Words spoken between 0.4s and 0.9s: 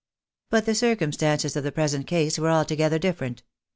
But the